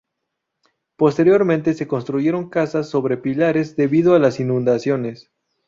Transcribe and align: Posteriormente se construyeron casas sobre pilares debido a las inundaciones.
Posteriormente 0.95 1.75
se 1.75 1.85
construyeron 1.87 2.49
casas 2.49 2.89
sobre 2.89 3.17
pilares 3.17 3.75
debido 3.75 4.15
a 4.15 4.19
las 4.19 4.39
inundaciones. 4.39 5.29